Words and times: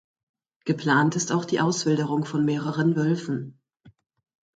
Geplant 0.65 1.15
ist 1.15 1.31
auch 1.31 1.45
die 1.45 1.59
Auswilderung 1.61 2.25
von 2.25 2.43
mehreren 2.43 2.95
Wölfen. 2.95 3.61